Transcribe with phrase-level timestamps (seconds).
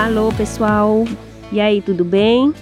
[0.00, 1.04] Alô, pessoal.
[1.52, 2.54] E aí, tudo bem?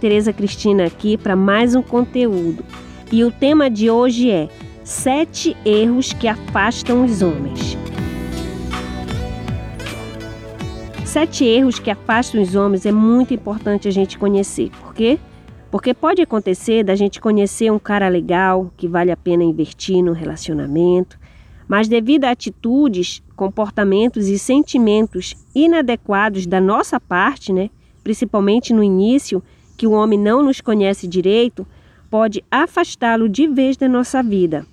[0.00, 2.64] Tereza Cristina aqui para mais um conteúdo.
[3.12, 4.48] E o tema de hoje é
[4.82, 7.76] Sete erros que afastam os homens.
[11.04, 14.70] Sete erros que afastam os homens é muito importante a gente conhecer.
[14.80, 15.18] Por quê?
[15.70, 20.14] Porque pode acontecer da gente conhecer um cara legal, que vale a pena investir no
[20.14, 21.19] relacionamento,
[21.70, 27.70] mas devido a atitudes, comportamentos e sentimentos inadequados da nossa parte, né,
[28.02, 29.40] principalmente no início,
[29.76, 31.64] que o homem não nos conhece direito,
[32.10, 34.66] pode afastá-lo de vez da nossa vida.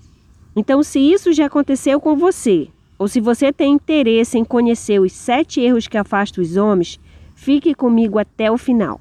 [0.56, 2.68] Então, se isso já aconteceu com você,
[2.98, 7.00] ou se você tem interesse em conhecer os sete erros que afastam os homens,
[7.36, 9.00] fique comigo até o final.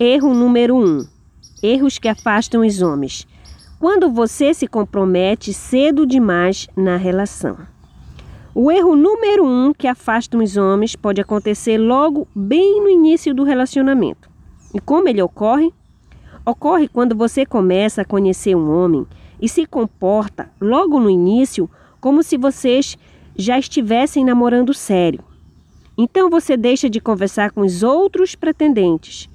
[0.00, 1.06] Erro número 1: um,
[1.62, 3.28] Erros que afastam os homens.
[3.80, 7.56] Quando você se compromete cedo demais na relação.
[8.54, 13.42] O erro número um que afasta os homens pode acontecer logo bem no início do
[13.42, 14.28] relacionamento.
[14.74, 15.72] E como ele ocorre?
[16.44, 19.06] Ocorre quando você começa a conhecer um homem
[19.40, 21.66] e se comporta logo no início
[22.02, 22.98] como se vocês
[23.34, 25.24] já estivessem namorando sério.
[25.96, 29.26] Então você deixa de conversar com os outros pretendentes.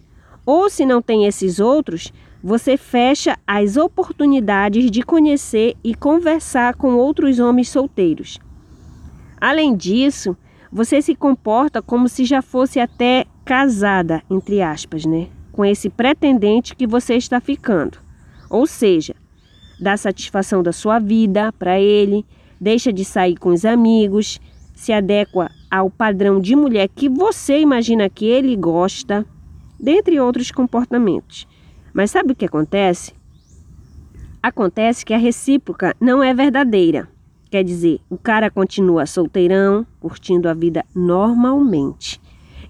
[0.45, 2.13] Ou se não tem esses outros,
[2.45, 8.37] você fecha as oportunidades de conhecer e conversar com outros homens solteiros.
[9.41, 10.37] Além disso,
[10.71, 15.27] você se comporta como se já fosse até casada, entre aspas, né?
[15.52, 17.97] Com esse pretendente que você está ficando.
[18.47, 19.15] Ou seja,
[19.81, 22.23] dá satisfação da sua vida para ele,
[22.61, 24.39] deixa de sair com os amigos,
[24.71, 29.25] se adequa ao padrão de mulher que você imagina que ele gosta,
[29.80, 31.47] dentre outros comportamentos.
[31.95, 33.13] Mas sabe o que acontece?
[34.43, 37.07] Acontece que a recíproca não é verdadeira.
[37.49, 42.19] Quer dizer, o cara continua solteirão, curtindo a vida normalmente.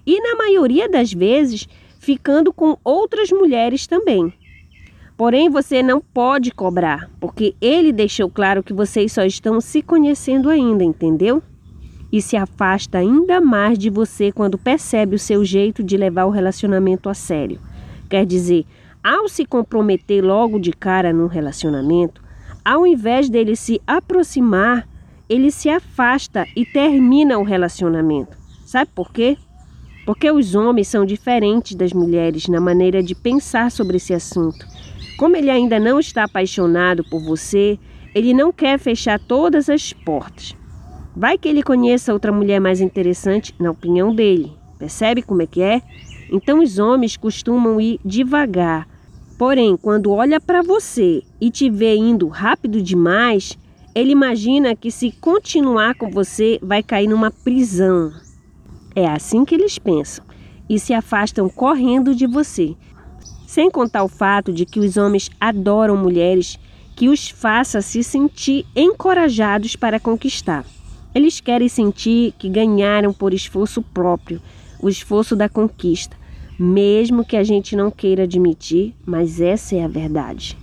[0.06, 1.66] E na maioria das vezes,
[1.98, 4.32] ficando com outras mulheres também.
[5.16, 10.48] Porém, você não pode cobrar, porque ele deixou claro que vocês só estão se conhecendo
[10.48, 11.42] ainda, entendeu?
[12.12, 16.30] E se afasta ainda mais de você quando percebe o seu jeito de levar o
[16.30, 17.58] relacionamento a sério.
[18.08, 18.64] Quer dizer,
[19.06, 22.20] ao se comprometer logo de cara num relacionamento,
[22.64, 24.88] ao invés dele se aproximar,
[25.28, 28.36] ele se afasta e termina o relacionamento.
[28.64, 29.36] Sabe por quê?
[30.04, 34.66] Porque os homens são diferentes das mulheres na maneira de pensar sobre esse assunto.
[35.16, 37.78] Como ele ainda não está apaixonado por você,
[38.12, 40.56] ele não quer fechar todas as portas.
[41.14, 44.52] Vai que ele conheça outra mulher mais interessante na opinião dele.
[44.80, 45.80] Percebe como é que é?
[46.28, 48.95] Então os homens costumam ir devagar,
[49.38, 53.58] Porém, quando olha para você e te vê indo rápido demais,
[53.94, 58.12] ele imagina que se continuar com você vai cair numa prisão.
[58.94, 60.24] É assim que eles pensam
[60.68, 62.74] e se afastam correndo de você.
[63.46, 66.58] Sem contar o fato de que os homens adoram mulheres
[66.96, 70.64] que os faça se sentir encorajados para conquistar.
[71.14, 74.40] Eles querem sentir que ganharam por esforço próprio,
[74.80, 76.16] o esforço da conquista
[76.58, 80.56] mesmo que a gente não queira admitir, mas essa é a verdade.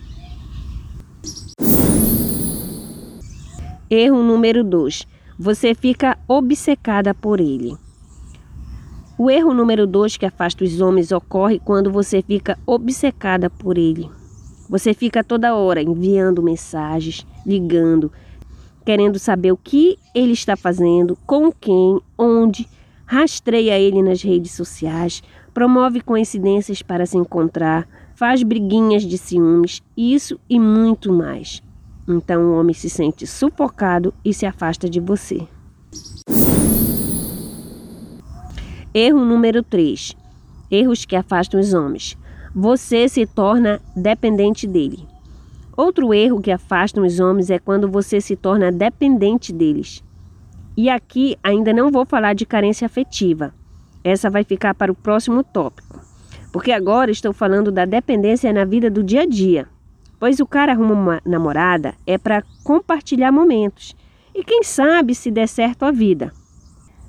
[3.90, 5.08] Erro número 2.
[5.38, 7.76] Você fica obcecada por ele.
[9.18, 14.10] O erro número 2 que afasta os homens ocorre quando você fica obcecada por ele.
[14.68, 18.12] Você fica toda hora enviando mensagens, ligando,
[18.84, 22.68] querendo saber o que ele está fazendo, com quem, onde,
[23.06, 25.22] rastreia ele nas redes sociais,
[25.54, 31.62] promove coincidências para se encontrar, faz briguinhas de ciúmes, isso e muito mais.
[32.08, 35.48] Então o homem se sente sufocado e se afasta de você.
[38.94, 40.16] Erro número 3.
[40.70, 42.18] Erros que afastam os homens.
[42.54, 45.08] Você se torna dependente dele.
[45.76, 50.04] Outro erro que afasta os homens é quando você se torna dependente deles.
[50.78, 53.54] E aqui ainda não vou falar de carência afetiva.
[54.04, 56.02] Essa vai ficar para o próximo tópico.
[56.52, 59.68] Porque agora estou falando da dependência na vida do dia a dia.
[60.20, 63.96] Pois o cara arruma uma namorada é para compartilhar momentos.
[64.36, 66.32] E quem sabe se der certo a vida.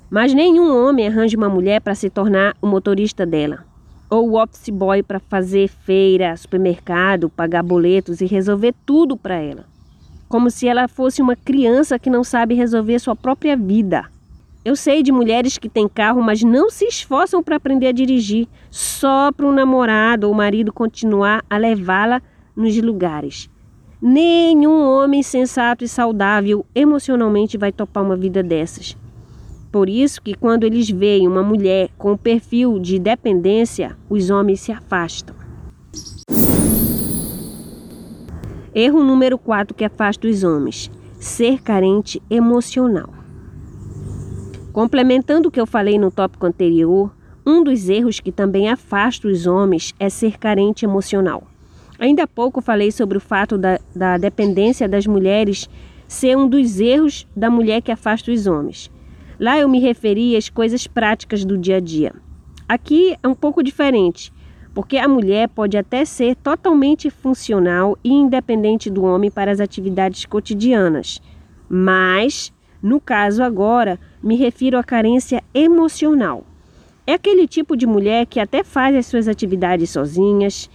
[0.09, 3.65] Mas nenhum homem arranja uma mulher para se tornar o motorista dela.
[4.09, 9.65] Ou o office boy para fazer feira, supermercado, pagar boletos e resolver tudo para ela.
[10.27, 14.05] Como se ela fosse uma criança que não sabe resolver sua própria vida.
[14.65, 18.47] Eu sei de mulheres que têm carro, mas não se esforçam para aprender a dirigir,
[18.71, 22.19] só para o namorado ou marido continuar a levá-la
[22.55, 23.47] nos lugares.
[24.01, 28.97] Nenhum homem sensato e saudável emocionalmente vai topar uma vida dessas.
[29.71, 34.61] Por isso que quando eles veem uma mulher com o perfil de dependência, os homens
[34.61, 35.35] se afastam.
[38.73, 40.89] Erro número 4 que afasta os homens:
[41.19, 43.14] ser carente emocional.
[44.75, 47.09] Complementando o que eu falei no tópico anterior,
[47.45, 51.43] um dos erros que também afasta os homens é ser carente emocional.
[51.97, 55.69] Ainda há pouco falei sobre o fato da, da dependência das mulheres
[56.09, 58.91] ser um dos erros da mulher que afasta os homens.
[59.39, 62.13] Lá eu me referi às coisas práticas do dia a dia.
[62.67, 64.29] Aqui é um pouco diferente,
[64.73, 70.25] porque a mulher pode até ser totalmente funcional e independente do homem para as atividades
[70.25, 71.21] cotidianas,
[71.69, 72.51] mas,
[72.81, 76.43] no caso agora, me refiro à carência emocional.
[77.07, 80.69] É aquele tipo de mulher que até faz as suas atividades sozinhas,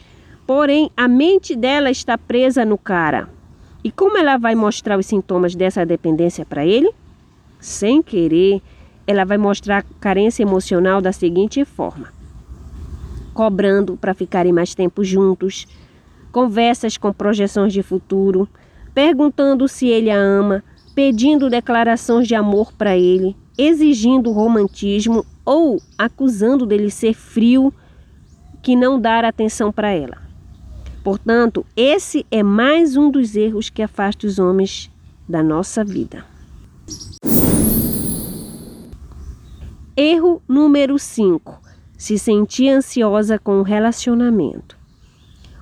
[0.47, 3.29] porém a mente dela está presa no cara.
[3.83, 6.91] E como ela vai mostrar os sintomas dessa dependência para ele?
[7.59, 8.63] Sem querer,
[9.07, 12.13] ela vai mostrar carência emocional da seguinte forma:
[13.35, 15.67] cobrando para ficarem mais tempo juntos,
[16.31, 18.49] conversas com projeções de futuro,
[18.95, 20.63] perguntando se ele a ama,
[20.95, 27.73] pedindo declarações de amor para ele, exigindo romantismo ou acusando dele ser frio,
[28.63, 30.19] que não dar atenção para ela.
[31.03, 34.91] Portanto, esse é mais um dos erros que afasta os homens
[35.29, 36.25] da nossa vida.
[39.97, 41.61] Erro número 5:
[41.97, 44.79] se sentir ansiosa com o relacionamento.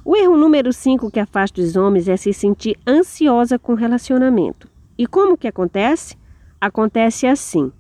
[0.05, 4.69] O erro número 5 que afasta os homens é se sentir ansiosa com o relacionamento.
[4.99, 6.17] E como que acontece?
[6.61, 7.71] Acontece assim: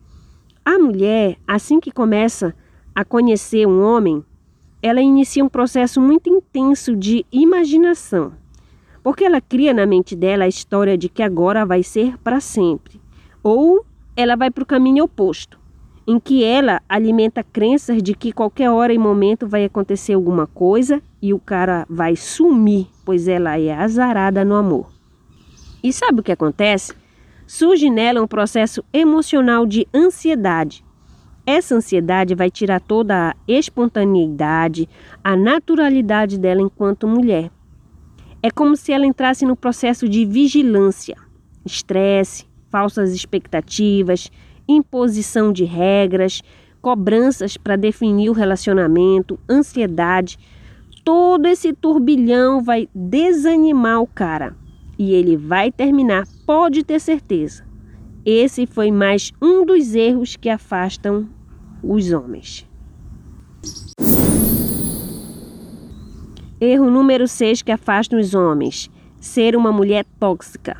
[0.65, 2.55] a mulher, assim que começa
[2.95, 4.25] a conhecer um homem,
[4.81, 8.33] ela inicia um processo muito intenso de imaginação,
[9.03, 13.01] porque ela cria na mente dela a história de que agora vai ser para sempre,
[13.43, 13.85] ou
[14.17, 15.59] ela vai para o caminho oposto,
[16.07, 21.03] em que ela alimenta crenças de que qualquer hora e momento vai acontecer alguma coisa
[21.21, 24.89] e o cara vai sumir, pois ela é azarada no amor.
[25.83, 26.95] E sabe o que acontece?
[27.49, 30.85] Surge nela um processo emocional de ansiedade.
[31.47, 34.87] Essa ansiedade vai tirar toda a espontaneidade,
[35.25, 37.51] a naturalidade dela enquanto mulher.
[38.43, 41.17] É como se ela entrasse no processo de vigilância,
[41.65, 44.31] estresse, falsas expectativas,
[44.69, 46.43] imposição de regras,
[46.83, 50.39] cobranças para definir o relacionamento, ansiedade.
[51.03, 54.55] Todo esse turbilhão vai desanimar o cara
[54.99, 57.65] e ele vai terminar, pode ter certeza.
[58.27, 61.29] Esse foi mais um dos erros que afastam
[61.83, 62.67] os homens.
[66.61, 68.91] Erro número 6 que afasta os homens:
[69.21, 70.77] ser uma mulher tóxica.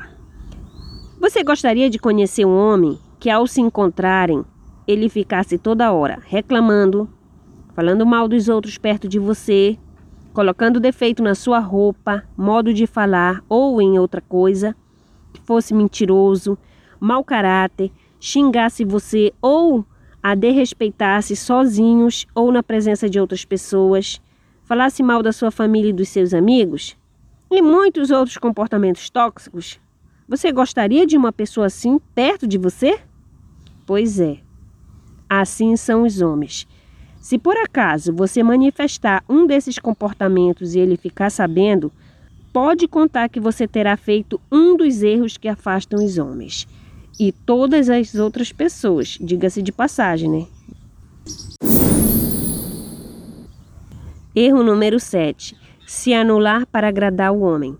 [1.19, 4.43] Você gostaria de conhecer um homem que, ao se encontrarem,
[4.87, 7.09] ele ficasse toda hora reclamando,
[7.73, 9.77] falando mal dos outros perto de você,
[10.33, 14.75] colocando defeito na sua roupa, modo de falar ou em outra coisa,
[15.33, 16.57] que fosse mentiroso,
[16.99, 19.85] mau caráter, xingasse você ou
[20.21, 24.21] a desrespeitasse sozinhos ou na presença de outras pessoas,
[24.63, 26.95] falasse mal da sua família e dos seus amigos,
[27.49, 29.79] e muitos outros comportamentos tóxicos,
[30.27, 32.99] você gostaria de uma pessoa assim perto de você?
[33.85, 34.37] Pois é.
[35.27, 36.67] Assim são os homens
[37.19, 41.91] se por acaso você manifestar um desses comportamentos e ele ficar sabendo,
[42.53, 46.65] pode contar que você terá feito um dos erros que afastam os homens.
[47.19, 50.47] E todas as outras pessoas, diga-se de passagem, né?
[54.33, 55.57] Erro número 7.
[55.85, 57.77] Se anular para agradar o homem.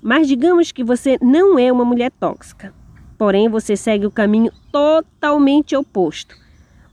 [0.00, 2.72] Mas digamos que você não é uma mulher tóxica.
[3.18, 6.45] Porém, você segue o caminho totalmente oposto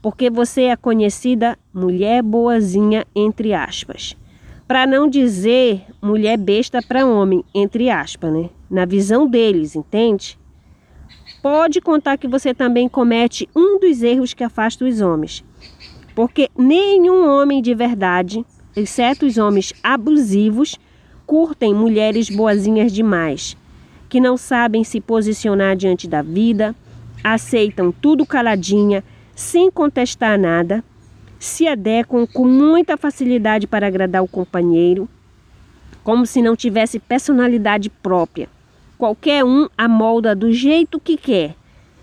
[0.04, 4.14] porque você é conhecida mulher boazinha, entre aspas.
[4.68, 8.50] Para não dizer mulher besta para homem, entre aspas, né?
[8.68, 10.38] Na visão deles, entende?
[11.42, 15.42] Pode contar que você também comete um dos erros que afasta os homens.
[16.14, 18.44] Porque nenhum homem de verdade,
[18.76, 20.78] exceto os homens abusivos,
[21.24, 23.56] curtem mulheres boazinhas demais,
[24.10, 26.76] que não sabem se posicionar diante da vida,
[27.24, 29.02] aceitam tudo caladinha
[29.34, 30.84] sem contestar nada,
[31.38, 35.08] se adequam com muita facilidade para agradar o companheiro,
[36.02, 38.48] como se não tivesse personalidade própria.
[38.96, 41.54] Qualquer um a molda do jeito que quer.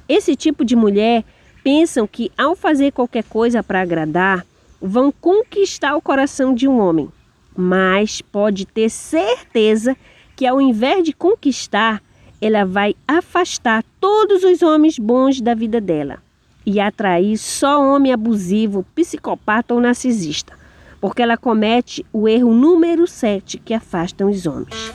[0.09, 1.23] Esse tipo de mulher
[1.63, 4.45] pensam que ao fazer qualquer coisa para agradar,
[4.81, 7.09] vão conquistar o coração de um homem.
[7.55, 9.95] Mas pode ter certeza
[10.35, 12.01] que ao invés de conquistar,
[12.41, 16.19] ela vai afastar todos os homens bons da vida dela
[16.65, 20.53] e atrair só homem abusivo, psicopata ou narcisista,
[20.99, 24.93] porque ela comete o erro número 7 que afastam os homens.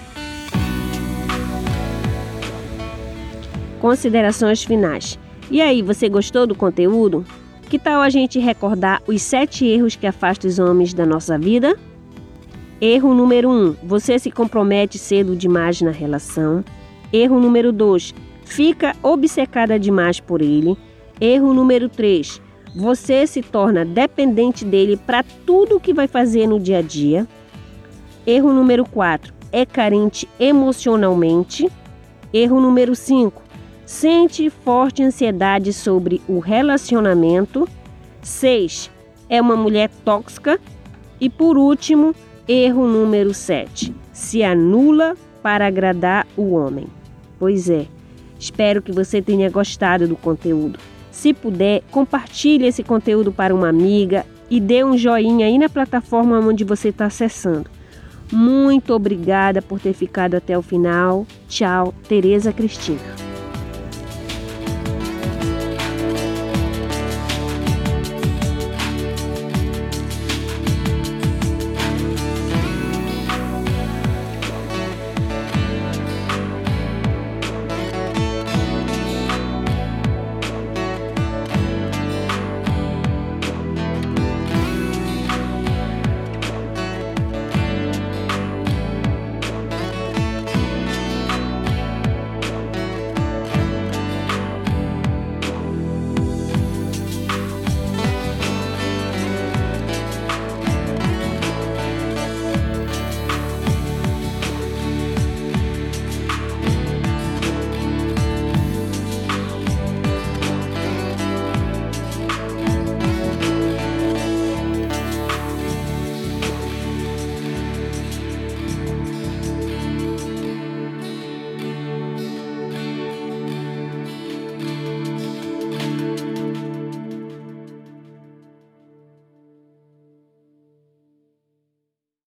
[3.80, 5.18] Considerações finais.
[5.50, 7.24] E aí, você gostou do conteúdo?
[7.68, 11.76] Que tal a gente recordar os sete erros que afastam os homens da nossa vida?
[12.80, 13.52] Erro número 1.
[13.52, 16.64] Um, você se compromete cedo demais na relação.
[17.12, 18.14] Erro número 2.
[18.44, 20.76] Fica obcecada demais por ele.
[21.20, 22.42] Erro número 3.
[22.74, 27.26] Você se torna dependente dele para tudo que vai fazer no dia a dia.
[28.26, 29.32] Erro número 4.
[29.50, 31.70] É carente emocionalmente.
[32.34, 33.42] Erro número 5.
[33.86, 37.66] Sente forte ansiedade sobre o relacionamento.
[38.20, 38.90] 6.
[39.30, 40.60] É uma mulher tóxica.
[41.18, 42.14] E por último,
[42.46, 43.94] erro número 7.
[44.12, 46.88] Se anula para agradar o homem.
[47.38, 47.86] Pois é.
[48.38, 50.78] Espero que você tenha gostado do conteúdo.
[51.16, 56.38] Se puder, compartilhe esse conteúdo para uma amiga e dê um joinha aí na plataforma
[56.38, 57.70] onde você está acessando.
[58.30, 61.26] Muito obrigada por ter ficado até o final.
[61.48, 63.25] Tchau, Tereza Cristina.